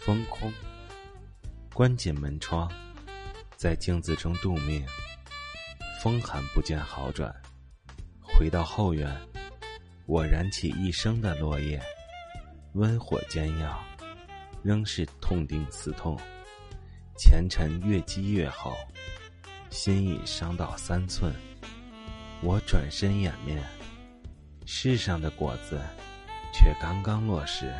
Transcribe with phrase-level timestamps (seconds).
[0.00, 0.50] 风空，
[1.74, 2.70] 关紧门窗，
[3.54, 4.82] 在镜子中度命。
[6.02, 7.30] 风寒不见好转，
[8.22, 9.14] 回到后院，
[10.06, 11.78] 我燃起一生的落叶，
[12.72, 13.78] 温火煎药。
[14.62, 16.18] 仍是痛定思痛，
[17.16, 18.74] 前尘越积越厚，
[19.70, 21.32] 心已伤到三寸。
[22.42, 23.62] 我转身掩面，
[24.64, 25.78] 世上的果子
[26.52, 27.74] 却刚刚落实。